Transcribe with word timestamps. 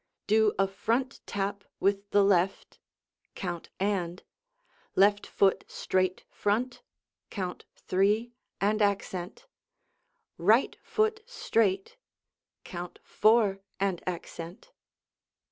Do 0.25 0.53
a 0.57 0.67
front 0.67 1.21
tap 1.27 1.63
with 1.79 2.09
the 2.09 2.23
left 2.23 2.79
(count 3.35 3.69
"and"), 3.79 4.23
left 4.95 5.27
foot 5.27 5.63
straight 5.67 6.23
front 6.27 6.81
(count 7.29 7.65
"three" 7.75 8.33
and 8.59 8.81
accent), 8.81 9.45
right 10.39 10.75
foot 10.81 11.21
straight 11.27 11.97
(count 12.63 12.97
"four" 13.03 13.61
and 13.79 14.01
accent). 14.07 14.71